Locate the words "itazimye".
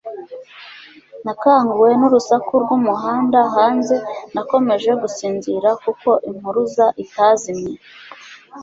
7.03-7.75